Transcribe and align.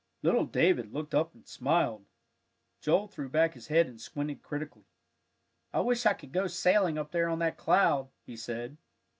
Little 0.23 0.47
David 0.47 0.91
looked 0.91 1.13
up 1.13 1.35
and 1.35 1.47
smiled. 1.47 2.07
Joel 2.79 3.07
threw 3.07 3.29
back 3.29 3.53
his 3.53 3.67
head 3.67 3.85
and 3.85 4.01
squinted 4.01 4.41
critically. 4.41 4.87
"I 5.71 5.81
wish 5.81 6.07
I 6.07 6.13
could 6.13 6.31
go 6.31 6.47
sailing 6.47 6.97
up 6.97 7.11
there 7.11 7.29
on 7.29 7.37
that 7.37 7.55
cloud," 7.55 8.09
he 8.25 8.35
said. 8.35 8.77